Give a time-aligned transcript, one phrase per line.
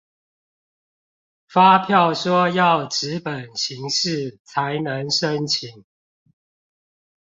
[1.47, 5.85] 發票說要紙本形式才能申請